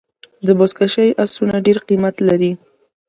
[0.45, 2.51] د بزکشۍ آسونه ډېر قیمت لري.